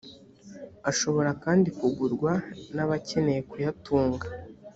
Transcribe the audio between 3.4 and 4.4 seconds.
kuyatunga